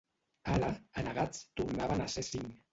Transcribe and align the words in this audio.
Ara, 0.53 0.69
Anegats 1.03 1.45
tornaven 1.63 2.05
a 2.09 2.13
ser 2.19 2.29
cinc. 2.35 2.61